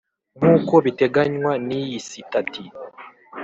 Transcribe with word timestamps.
nkuko 0.37 0.73
biteganywa 0.85 1.51
n 1.67 1.69
iyi 1.79 1.99
Sitati 2.07 2.63